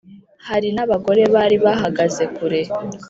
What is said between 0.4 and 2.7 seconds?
Hari n abagore bari bahagaze kure